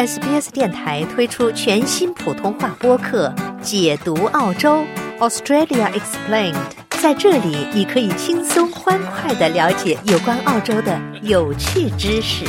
[0.00, 3.28] SBS 电台推出全新普通话播客
[3.60, 4.82] 《解读澳洲
[5.18, 6.54] Australia Explained》。
[7.02, 12.46] 在这里，你可以轻松欢快的了解有关澳洲的有趣知识。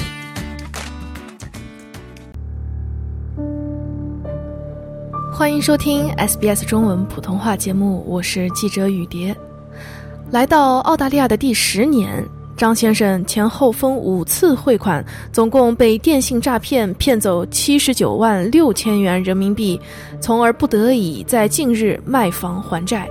[5.33, 9.35] 欢迎收听 SBS 中文普通话节目，我是记者雨蝶。
[10.31, 12.25] 来到澳大利亚的第十年。
[12.61, 19.81] 张先生前后分五次汇款，总共被电信诈骗骗走七十九万六千元人民币，
[20.19, 23.09] 从而不得已在近日卖房还债。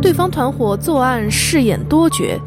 [0.00, 2.40] 对方团伙作案饰演多角，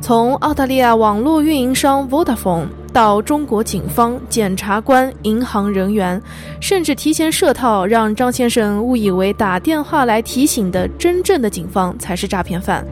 [0.00, 2.68] 从澳大利亚网络运营商 Vodafone。
[2.92, 6.20] 到中国警方、检察官、银行人员，
[6.60, 12.86] 甚至提前设套，让张先生误以为打电话来提醒的真正的警方才是诈骗犯。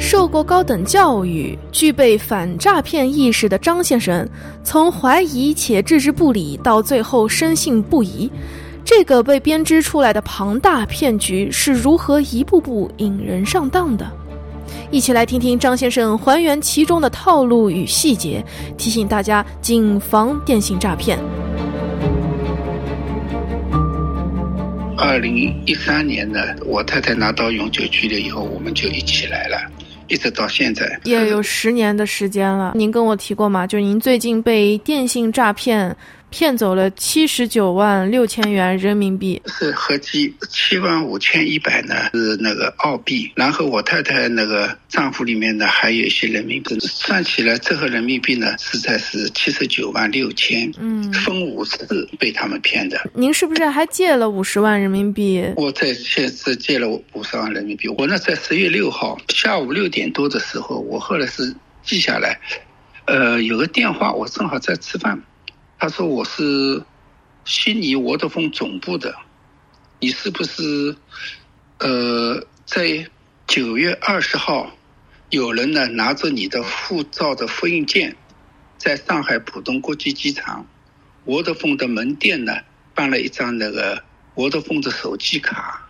[0.00, 4.26] 受过高等教育、具备反诈骗意识的张先生，
[4.62, 8.30] 从怀疑且置之不理，到最后深信不疑，
[8.84, 14.08] 这个被编织出来的庞大骗局是如何一步步引人上当的？
[14.90, 18.44] 一起来听听张先生还原其中的套路与细节，
[18.76, 21.18] 提醒大家谨防电信诈骗。
[24.96, 29.56] 二零一三年呢，我太太拿到永久居留以后，我们就一起来了，
[30.08, 32.72] 一直到现在也有十年的时间了。
[32.74, 33.66] 您跟我提过吗？
[33.66, 35.96] 就是您最近被电信诈骗。
[36.30, 43.30] 骗走了七十九万六千元人民币，是合计七万五千一百呢，是那个澳币。
[43.34, 50.70] 然后我太太那个账户里面呢，还有一些人民币，算起来这个人民币呢，实在是七十九万六千。
[50.78, 53.10] 嗯，分五次被他们骗的。
[53.14, 55.42] 您是不是还借了五十万人民币？
[55.56, 57.88] 我在现是借了五十万人民币。
[57.88, 62.38] 我呢，在十月六号下午六点多的时候，我后来是记下来，
[63.06, 65.18] 呃，有个电话，我正好在吃饭。
[65.80, 66.82] 他说：“我是
[67.44, 69.14] 悉尼沃德丰总部的，
[70.00, 70.96] 你是不是
[71.78, 73.08] 呃在
[73.46, 74.76] 九月二十号
[75.30, 78.16] 有人呢拿着你的护照的复印件，
[78.76, 80.66] 在上海浦东国际机场
[81.26, 82.52] 沃德丰的门店呢
[82.92, 84.02] 办了一张那个
[84.34, 85.88] 沃德丰的手机卡？”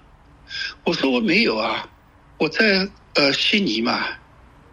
[0.84, 1.88] 我说：“我没有啊，
[2.37, 4.06] 我在呃悉尼嘛。”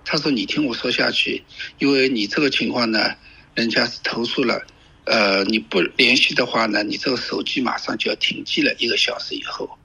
[0.04, 1.42] 他说：“你听我说下去，
[1.80, 3.16] 因为你这个情况呢，
[3.56, 4.62] 人家是投诉了。”
[5.06, 9.78] 呃，你不联系的话呢，你这个手机马上就要停机了，一个小时以后。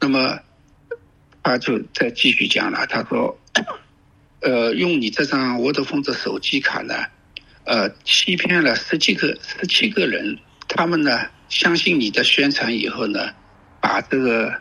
[0.00, 0.38] 那么
[1.42, 3.38] 他就再继续讲了，他说，
[4.40, 6.94] 呃，用你这张沃德丰的手机卡呢，
[7.64, 13.30] 呃，欺骗了十几个、十七个人，他们呢相信你的宣传以后呢，
[13.80, 14.54] 把这个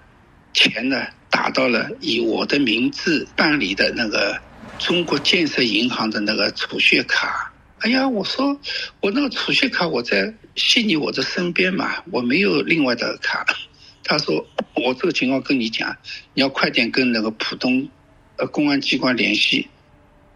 [0.54, 4.42] 钱呢打到了以我的名字办理的那个
[4.80, 7.52] 中国建设银行的那个储蓄卡。
[7.80, 8.60] 哎呀，我说
[9.02, 13.46] 我那个储蓄卡我在悉尼我的身边嘛，我没有另外的卡。
[14.04, 15.96] 他说我这个情况跟你讲，
[16.34, 17.90] 你要快点跟那个浦东
[18.38, 19.68] 呃公安机关联系。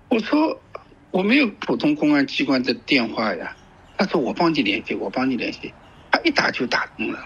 [0.09, 0.61] 我说
[1.11, 3.55] 我没有浦东公安机关的电话呀。
[3.97, 5.73] 他说我帮你联系，我帮你联系。
[6.11, 7.19] 他一打就打通了。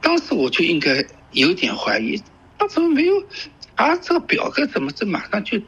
[0.00, 2.20] 当时我就应该有点怀疑，
[2.58, 3.14] 他怎么没有
[3.74, 3.96] 啊？
[3.96, 5.60] 这个表格怎么这马上就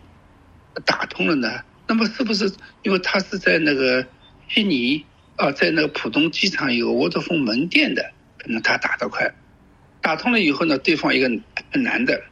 [0.84, 1.60] 打通了呢？
[1.88, 2.52] 那么是不是
[2.82, 4.04] 因为他是在那个
[4.48, 5.04] 悉尼
[5.36, 9.34] 啊，在那个浦东机场有沃德丰门店的，可能他打得快，
[10.00, 11.28] 打通了以后呢，对方一个
[11.78, 12.22] 男的，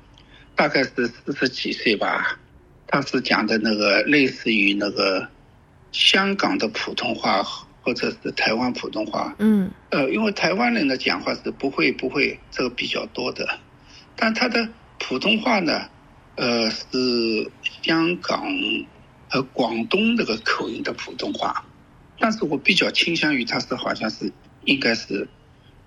[0.57, 2.39] 大概是四十几岁吧，
[2.87, 5.29] 他是讲的那个类似于那个
[5.93, 7.43] 香港的普通话
[7.83, 13.61] 或者是台湾普通话，嗯，呃，因为台湾人的讲话是不会不会这个比较多的，
[14.17, 15.89] 但他的普通话呢，
[16.37, 17.51] 呃，是
[17.83, 18.43] 香港。
[19.35, 21.67] 和广东那个口音的普通话，
[22.21, 24.31] 但是我比较倾向于他是好像是
[24.65, 25.27] 应该是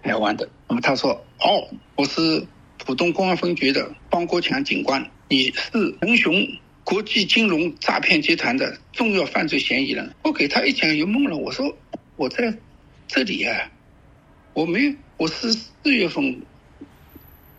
[0.03, 0.49] 台湾的。
[0.67, 2.45] 那么他说：“哦，我是
[2.77, 6.45] 浦东公安分局的方国强警官，你是恒雄
[6.83, 11.73] 国际金融诈骗集团的重要犯罪嫌疑人。”我给他一讲又懵了，我说
[12.17, 12.53] ：“我在
[13.07, 13.71] 这里啊，
[14.51, 16.41] 我没我是四月份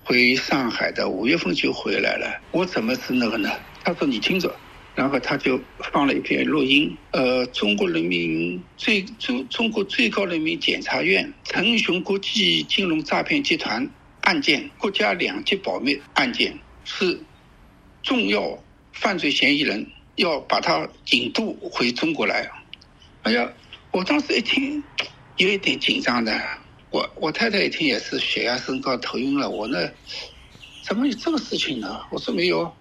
[0.04, 3.50] 回上海的，五月份就回来了，我怎么是那个呢？”
[3.82, 4.54] 他说：“你听着。”
[4.98, 5.60] 然后他就
[5.92, 13.88] 放了一篇录音，呃，中国人民最中中国最高人民检察院陈雄国际金融诈骗集团
[14.22, 17.20] 案件，国家两级保密案件，是
[18.02, 18.58] 重要
[18.92, 19.86] 犯罪嫌疑人，
[20.16, 22.50] 要把他引渡回中国来。
[23.22, 23.52] 哎呀，
[23.92, 24.82] 我当时一听，
[25.36, 26.36] 有一点紧张的。
[26.90, 29.48] 我我太太一听也是血压升高、头晕了。
[29.48, 29.78] 我呢，
[30.82, 32.00] 怎么有这个事情呢？
[32.10, 32.74] 我说没有。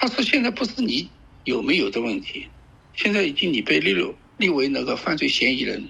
[0.00, 1.08] 他说现在不是你。
[1.44, 2.46] 有没有的问题。
[2.94, 5.88] 现在已经你被列入列为那个犯罪嫌疑人，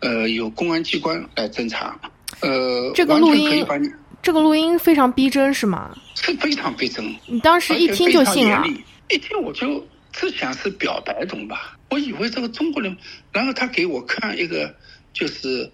[0.00, 2.00] 呃，由公安机关来侦查，
[2.40, 3.88] 呃，这个录音可以把你
[4.22, 5.96] 这个录音非常逼真，是吗？
[6.14, 8.64] 是非常逼真，你当时一听就信了
[9.08, 11.76] 一听我就只想是表白，懂吧？
[11.90, 12.96] 我以为这个中国人，
[13.32, 14.74] 然后他给我看一个，
[15.12, 15.70] 就是，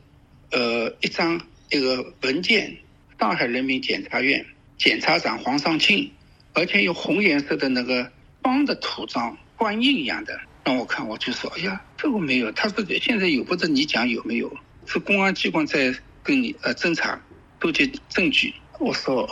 [0.51, 1.41] 呃，一张
[1.71, 2.77] 一个文件，
[3.21, 4.45] 上海人民检察院
[4.77, 6.11] 检察长黄尚庆，
[6.55, 8.11] 而且有红颜色的那个
[8.49, 14.51] 方的图章，官印一样的，让我看，我就说，哎呀，这个没有，他说现在有不得你讲有没有？
[14.87, 17.21] 是公安机关在跟你呃侦查，
[17.61, 18.55] 收集证据。
[18.79, 19.29] 我说，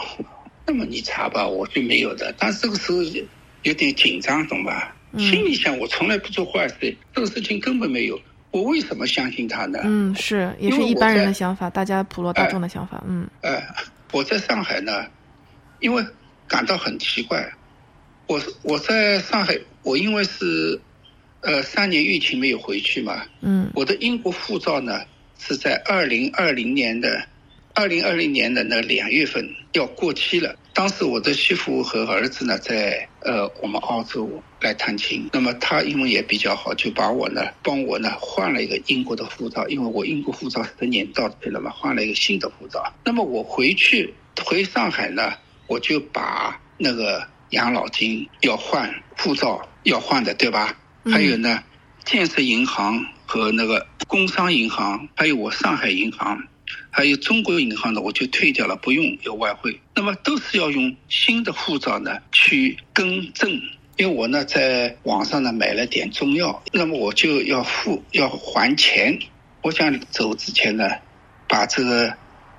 [0.66, 2.34] 那么你查吧，我就没有的。
[2.38, 3.02] 但是这个时候
[3.62, 4.92] 有点紧张，懂吧？
[5.12, 8.20] 嗯心里想，我从来不做坏事，这个事情根本没有，
[8.50, 9.78] 我为什么相信他呢？
[9.84, 13.02] 嗯，是，也是一般人的想法，大家普罗大众的想法。
[13.08, 13.62] 嗯呃，
[14.12, 15.06] 我在上海呢，
[15.80, 16.04] 因为
[16.46, 17.50] 感到很奇怪，
[18.26, 20.80] 我我在上海，我因为是
[21.42, 25.00] 呃三年疫情没有回去嘛，嗯我的英国护照呢
[25.38, 27.26] 是在二零二零年的
[27.74, 30.56] 二零二零年的那两月份要过期了。
[30.74, 42.92] 当时我的媳妇和儿子呢在呃我们澳洲来探亲，那么他英文也比较好，就把我呢帮我呢换了一个英国的护照，因为我英国护照十年到期了嘛，换了一个新的护照。
[43.04, 44.12] 那么我回去
[44.44, 45.32] 回上海呢，
[45.66, 50.76] 我就把那个养老金要换护照要换的，对吧？
[51.04, 51.62] 嗯还有呢，
[52.04, 56.42] 建设银行和那个工商银行，还有我上海银行，
[56.90, 59.80] 还有中国银行的，我就退掉了，不用有外汇。
[59.94, 63.50] 那么都是要用新的护照呢去更正，
[63.96, 69.18] 因为我呢在网上呢买了点中药，那么我就要付要还钱。
[69.62, 70.88] 我想走之前呢，
[71.46, 72.12] 把这个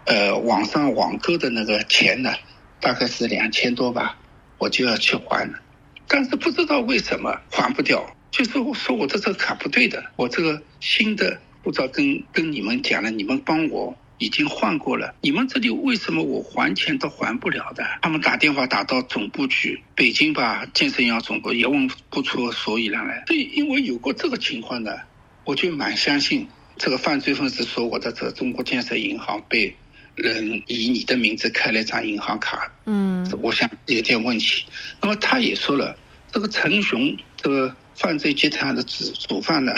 [0.06, 2.34] 呃网上网购的那个钱呢，
[2.80, 4.18] 大概是两千多吧，
[4.57, 5.59] 我就要去还了。
[6.07, 17.83] 但是不知道为什么还不掉，就是我说我的这个卡不对的，我这个新的护照跟跟你们讲了，你们帮我已经换过了，你们这里为什么我还钱都还不了的？
[18.01, 23.24] 他们打电话打到总部去，北京吧，建设银行总部也问不出所以然来。
[23.27, 24.92] 对因为有过这个情况呢，
[25.44, 29.75] 我就蛮相信这个犯罪分子说我的这中国建设银行被
[30.18, 34.66] 人以你的名字开了一张银行卡，嗯我想有点问题。
[35.00, 35.96] 那么他也说了，
[36.31, 39.74] 这个陈雄这个犯罪集团的主主犯呢，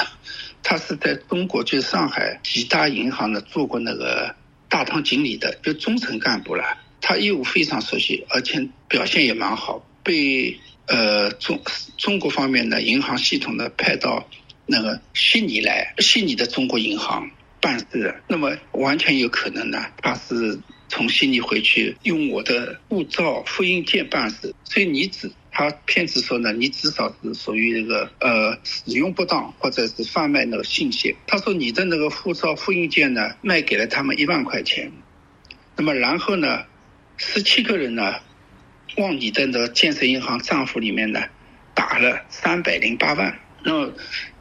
[0.64, 4.34] 他是在中国就是上海几大银行呢做过那个
[4.70, 6.64] 大堂经理的，就中层干部了。
[7.02, 10.58] 他业务非常熟悉，而且表现也蛮好，被
[10.88, 11.62] 呃中
[11.98, 14.26] 中国方面的银行系统呢派到
[14.66, 17.30] 那个悉尼来，悉尼的中国银行
[17.62, 18.16] 办事的。
[18.28, 31.16] 那么完全有可能呢，他是从悉尼回去用我的护照复印件办事，所以你只他骗子说呢，你至少是属于那个呃使用不当或者是贩卖那个信息。
[31.28, 34.92] 他说你的那个护照复印件呢卖给了他们一万块钱，
[35.76, 36.64] 那么然后呢，
[37.18, 38.16] 十七个人呢
[38.98, 41.22] 往你的那个建设银行账户里面呢
[41.74, 43.92] 打了三百零八万，那么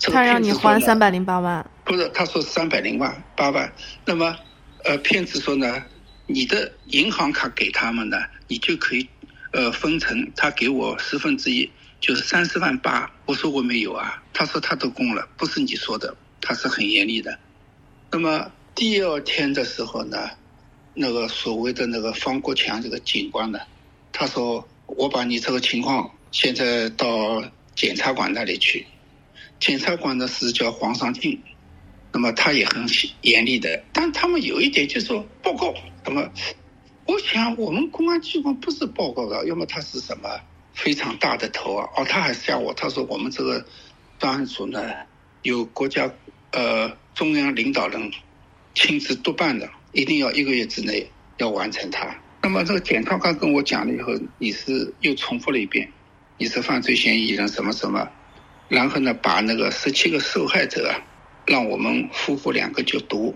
[0.01, 1.69] 他让你还三百零八万。
[1.89, 3.73] 不是，他说三百零万八万，
[4.05, 4.37] 那么
[4.85, 5.83] 呃，骗子说呢，
[6.27, 9.09] 你的银行卡给他们呢，你就可以
[9.53, 13.11] 呃分成，他给我十分之一，就是三十万八。
[13.25, 17.39] 我说我没有啊，他说他都供了，不是你说的，他是很严厉的。
[18.11, 20.33] 那么第二天的时候呢，
[20.93, 23.61] 那个所谓的那个方国强这个警官呢，
[24.13, 27.43] 他说我把你这个情况现在到
[27.75, 28.87] 检察官那里去，
[29.59, 31.43] 检察官呢是叫黄尚庆。
[32.13, 32.87] 那么他也很
[33.23, 35.75] 严厉的，但他们有一点就是说报告
[36.05, 36.29] 什么，
[37.07, 40.29] 我想我们公安机关不是报告的，要么他是什么
[40.73, 41.89] 非常大的头啊？
[41.97, 43.65] 哦，他还吓我，他说我们这个
[44.19, 44.91] 专案组呢
[45.43, 46.11] 有国家
[46.53, 48.11] 呃中央领导人
[48.75, 52.17] 亲自督办的，一定要一个月之内要完成它。
[52.43, 55.93] 那么这个检察官跟我讲了以后，你是又重复了一遍，
[56.39, 58.09] 你是犯罪嫌疑人什么什么，
[58.69, 60.97] 然后呢把那个十七个受害者啊。
[61.49, 63.35] 让我们夫妇两个就读，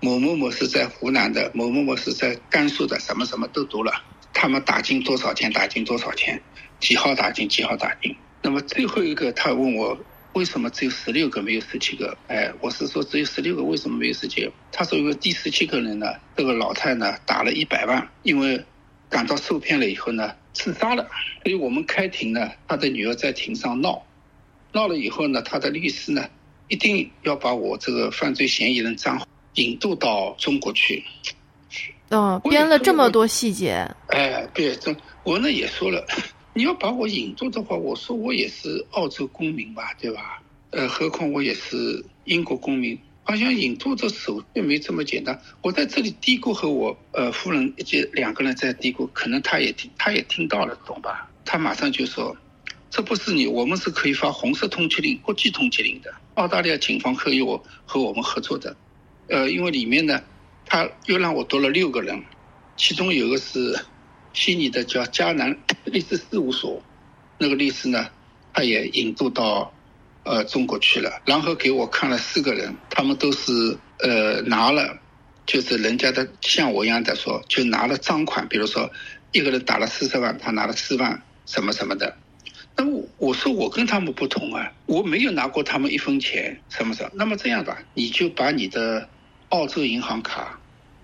[0.00, 3.92] 某某某是在湖南的，某某某是在甘肃的，什么什么都读了。
[4.32, 5.52] 他们打进多少钱？
[5.52, 6.42] 打进多少钱？
[6.80, 7.48] 几号打进？
[7.48, 8.16] 几号打进？
[8.42, 9.96] 那么最后一个，他问我
[10.32, 12.18] 为什么只有十六个，没有十七个？
[12.26, 14.52] 哎，我是说只有十六个，为什么没有十七个？
[14.72, 18.64] 他说因为第十七个人呢，这个老太呢打了一百万，因为
[19.08, 21.08] 感到受骗了以后呢自杀了，
[21.44, 24.04] 所以我们开庭呢，他的女儿在庭上闹，
[24.72, 26.28] 闹了以后呢，他的律师呢。
[26.68, 31.02] 一定要把我这个犯罪嫌疑人账号引渡到中国去。
[32.10, 33.88] 嗯，编了这么多细节。
[34.08, 34.94] 哎，对，这
[35.24, 36.06] 我呢也说了，
[36.52, 40.40] 你要把我引渡的话，我说我也是澳洲公民吧，对吧？
[40.70, 45.40] 呃，何况我也是英国公民，好像引渡的手续没这么简单。
[45.62, 51.30] 我在这里嘀咕和我呃夫人一起两个人在嘀咕，可能他也听，他也听到了，懂吧？
[51.44, 52.36] 他马上就说
[52.90, 56.12] ：“这不是你，我们是可以发红色通缉令、国际通缉令的。
[56.34, 58.76] 澳大利亚警方可以我和我们合作的。
[59.28, 60.22] 呃，因为里面呢，
[60.66, 62.22] 他又让我多了六个人，
[62.76, 63.78] 其中有个是。”
[64.34, 66.82] 悉尼的叫迦南 律师事务所，
[67.38, 68.08] 那个律师呢，
[68.52, 69.72] 他也引渡到
[70.24, 74.98] 呃中国去了，然后给我看了四个人，他们都是呃拿了，
[75.46, 78.90] 就是人家的像我一样的说，就拿了赃款，比如说
[79.30, 82.16] 一个人打了四十万，他拿了四万什么什么的。
[82.76, 87.10] 那我我说我跟他们不同啊，我没有拿过他们一分钱，什么什么。
[87.14, 89.08] 那么这样吧，你就把你的
[89.48, 90.58] 澳洲银行卡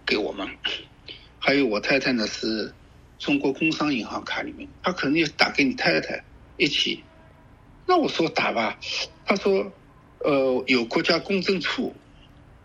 [0.05, 0.49] 给我们，
[1.39, 2.75] 还有我太太呢是。
[3.21, 6.25] 中国工商银行卡里面，他可能要打给你太太
[6.57, 7.05] 一起。
[7.87, 8.79] 那我说打吧，
[9.27, 9.71] 他说，
[10.21, 11.95] 呃，有国家公证处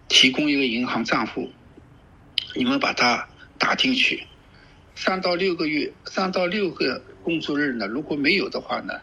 [0.07, 1.51] 提供一个银行账户，
[2.55, 4.25] 你们把它打进去，
[4.95, 9.01] 三到六个月，三到六个工作日呢，如果没有的话呢，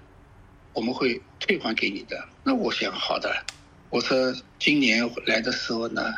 [0.73, 2.25] 我们会退还给你的。
[2.45, 3.45] 那我想好的，
[3.91, 6.15] 我说今年来的时候呢，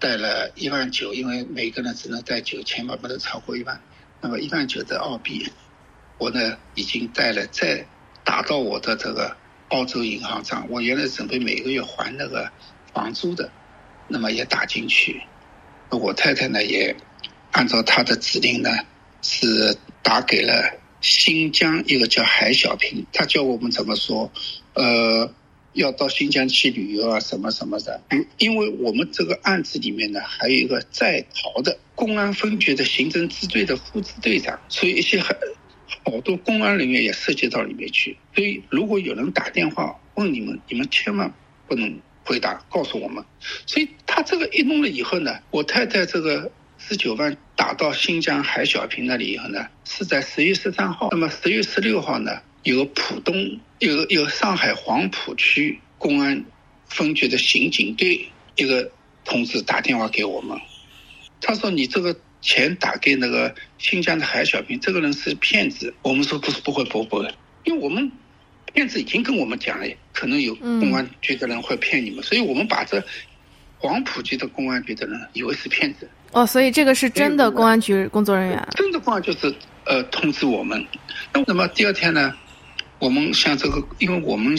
[0.00, 3.80] 带了一万九，因为每个人只能带九千嘛，不能超过一万。
[4.20, 5.48] 那么一万九的澳币，
[6.18, 7.86] 我呢已经带了，再
[8.24, 9.36] 打到我的这个
[9.68, 10.66] 澳洲银行账。
[10.68, 12.50] 我原来准备每个月还那个
[12.92, 13.48] 房租的，
[14.08, 15.22] 那么也打进去。
[15.90, 16.96] 我太太呢也
[17.52, 18.70] 按照她的指令呢，
[19.22, 24.32] 是打给了新疆一个叫海小平，他教我们怎么说，
[24.74, 25.32] 呃。
[25.74, 28.02] 要到新疆去旅游啊，什么什么的。
[28.38, 35.36] 因为我们这个案子里面呢，还有一个在逃的公安分局的刑侦支队的副支队长，所以一些很
[36.04, 38.16] 好多公安人员也涉及到里面去。
[38.34, 41.32] 所以如果有人打电话问你们，你们千万
[41.68, 43.22] 不能回答，告诉我们。
[43.66, 51.08] 所以他这个一弄了以后呢，我太太这个十九万打到新疆海小平那里以后呢，是在十月十三号。
[51.10, 52.40] 那么十月十六号呢？
[52.62, 56.44] 有浦东，有有上海黄浦区公安
[56.86, 58.90] 分局的刑警队一个
[59.24, 60.58] 同志打电话给我们，
[61.40, 65.94] 他说你这个钱打给那个新疆的海小平，这个人是骗子。
[66.02, 67.32] 我们说不是，不会，不会，
[67.64, 68.10] 因为我们
[68.74, 73.02] 骗子已经跟我们讲了，可能有公安局的人会骗你们，所以我们把这
[73.78, 76.08] 黄浦区的公安局的人以为是骗子。
[76.32, 78.68] 哦，所以这个是真的公安局工作人员。
[78.72, 79.54] 真的公安就是
[79.86, 80.84] 呃通知我们，
[81.46, 82.34] 那么第二天呢？
[82.98, 84.58] 我们像这个，因为我们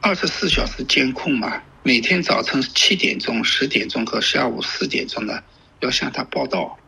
[0.00, 5.42] 二十四小时监控嘛，每天早晨七点钟、十点钟和下午四点钟呢，
[5.80, 6.78] 要向他报道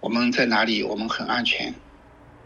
[0.00, 1.72] 我们在哪里，我们很安全。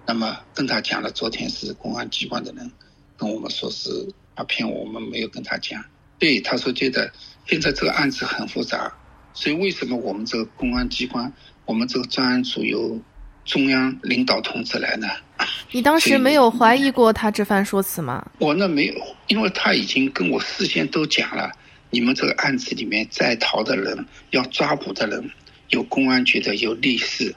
[0.06, 2.70] 那么跟他讲了，昨天是公安机关的人
[3.16, 3.88] 跟我们说是
[4.36, 5.82] 他骗我们，没有跟他讲。
[6.18, 7.10] 对，他说觉得
[7.46, 8.92] 现在这个案子很复杂，
[9.32, 11.32] 所以为什么我们这个公安机关，
[11.64, 12.98] 我们这个专案组由
[13.44, 15.08] 中央领导同志来呢？
[15.72, 18.24] 你当时没有怀疑过他这番说辞吗？
[18.38, 18.94] 我那没有，
[19.26, 21.50] 因为他已经跟我事先都讲了，
[21.90, 25.30] 你们这个案子里面在逃的人、要抓捕的人，
[25.68, 27.34] 有公安局的，有律师，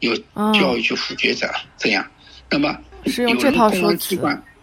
[0.00, 0.16] 有
[0.54, 2.08] 教育局副局长，这样。
[2.48, 4.16] 那么是用这套说辞。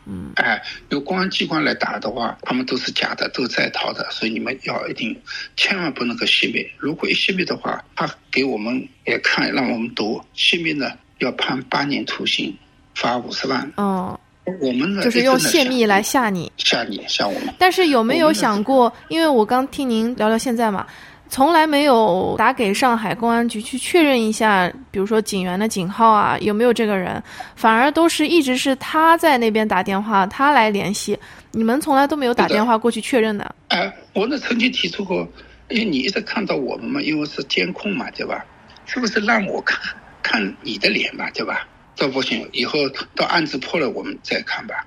[0.10, 5.16] 嗯，哎，有公安机关来打的话，他们都是假的，都在逃的，所以你们要一定
[5.56, 6.66] 千万不能够泄密。
[6.80, 12.58] 如果一泄密的话，他给我们也看，让我们读泄密呢，要判八年徒刑，
[12.96, 13.72] 罚五十万。
[13.76, 14.20] 哦，
[14.60, 17.54] 我们呢就是用泄密来吓你，吓你，吓我们。
[17.60, 18.92] 但是有没有想过？
[19.10, 20.88] 因为我刚听您聊聊现在嘛。
[21.30, 27.22] 从来没有打给上海公安局去确认一下，比如说警员的警号啊，有没有这个人，
[27.56, 31.18] 反而都是一直是他在那边打电话，他来联系，
[31.52, 33.56] 你们从来都没有打电话过去确认的。
[33.68, 35.28] 哎，我呢曾经提出过，
[35.70, 38.44] 因为你一直看到我们嘛，因为是监控嘛，对吧？
[38.86, 39.80] 是不是让我看
[40.24, 41.68] 看你的脸嘛，对吧？
[41.96, 42.80] 这不行，以后
[43.16, 44.84] 到案子破了我们再看吧。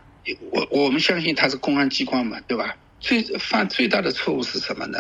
[0.51, 2.75] 我我们相信他是公安机关嘛，对吧？
[2.99, 4.99] 最犯最大的错误是什么呢？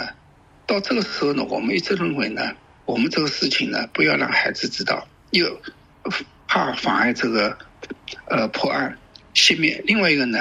[0.66, 2.54] 到这个时候呢，我们一直认为呢，
[2.84, 5.60] 我们这个事情呢，不要让孩子知道，又
[6.46, 7.56] 怕妨碍这个
[8.28, 8.96] 呃破案
[9.34, 9.82] 熄灭。
[9.86, 10.38] 另外一个呢，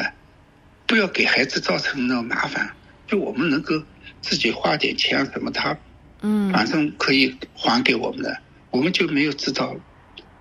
[0.88, 2.72] 不要给孩子造成那个麻烦，
[3.08, 3.82] 就我们能够
[4.22, 5.78] 自己花点钱啊什么，他
[6.22, 8.38] 嗯，反正可以还给我们的，
[8.70, 9.76] 我们就没有知道，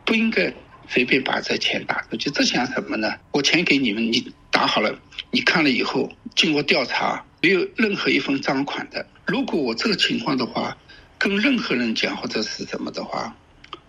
[0.05, 0.53] 不应该
[0.89, 2.31] 随便把这钱打出去。
[2.31, 3.15] 这想什么呢？
[3.33, 4.95] 我钱给你们，你打好了，
[5.31, 9.07] 你看了以后，经过调查，没有任何一份赃款的。
[9.27, 10.77] 如果我这个情况的话，
[11.19, 13.35] 跟任何人讲或者是什么的话，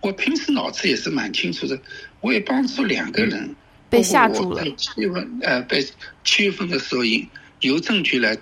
[0.02, 1.80] 我平时脑子也是蛮清楚的。
[2.22, 3.56] 我也帮助两个人，
[3.90, 4.64] 被吓住了。
[4.76, 5.84] 七月份呃，被
[6.24, 7.22] 七月份的时候有
[7.62, 8.38] 邮政局来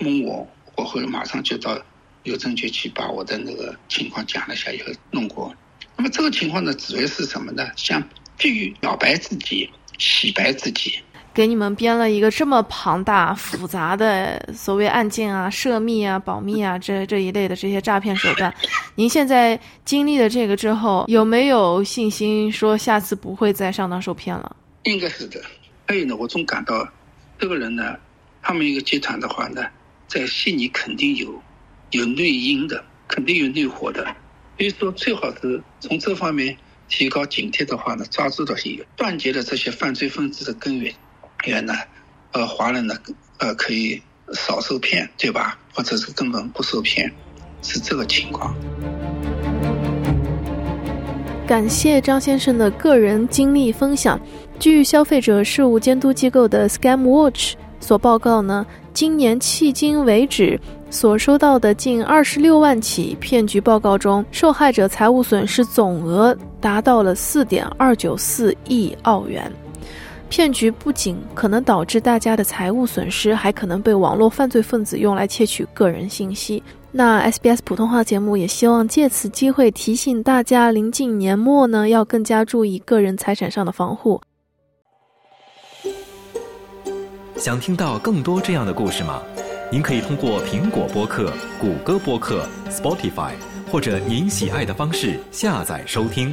[0.00, 1.80] 问我，我后来马上就到
[2.24, 5.54] 邮政局去把我的那个情况讲了一下，以后弄过。
[5.96, 7.70] 那么这个情况呢，主要是什么呢？
[7.76, 8.02] 像
[8.38, 10.98] 去表白自己、洗白自己。
[11.32, 18.52] 给你们编了一个这么庞大复杂的所谓案件啊、涉密啊、保密啊这这一类的这些诈骗手段，
[18.96, 24.56] 您现在经历了这个之后，有没有信心说下次不会再上当受骗了？
[24.84, 25.40] 应该是的。
[25.86, 26.88] 还有呢，我总感到
[27.38, 27.96] 这个人呢，
[28.42, 29.64] 他们一个集团的话呢，
[30.08, 31.40] 在心里肯定有
[31.90, 34.04] 有内因的，肯定有内火的。
[34.58, 36.56] 所以说，最好是从这方面
[36.88, 40.92] 提高警惕的话呢，抓住的些断绝了这些犯罪分子的根源。
[41.44, 41.74] 原呢，
[42.32, 42.94] 呃，华人呢，
[43.38, 44.00] 呃，可以
[44.34, 45.58] 少受骗，对吧？
[45.72, 47.10] 或者是根本不受骗，
[47.62, 48.54] 是这个情况。
[51.46, 54.20] 感谢张先生的个人经历分享。
[54.58, 69.50] 据消费者事务监督机构的 Scam Watch 所报告呢，今年迄今为止所收到的近二十六万起骗局报告中，受害者财务损失总额达到了四点二九四亿澳元。
[70.30, 76.62] 骗局不仅可能导致大家的财务损失，还可能被网络犯罪分子用来窃取个人信息。
[76.92, 84.20] 那 SBS 普通话节目也希望借此机会提醒大家，临近年末呢，要更加注意个人财产上的防护。
[87.36, 89.20] 想听到更多这样的故事吗？
[89.72, 93.32] 您可以通过苹果播客、谷歌播客、Spotify
[93.70, 96.32] 或者您喜爱的方式下载收听。